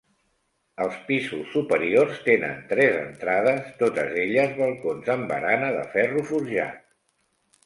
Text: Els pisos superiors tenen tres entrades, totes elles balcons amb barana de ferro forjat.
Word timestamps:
Els 0.85 0.95
pisos 1.09 1.51
superiors 1.57 2.23
tenen 2.29 2.63
tres 2.71 2.97
entrades, 3.01 3.69
totes 3.83 4.17
elles 4.23 4.57
balcons 4.63 5.13
amb 5.19 5.31
barana 5.35 5.69
de 5.77 5.85
ferro 5.95 6.27
forjat. 6.33 6.83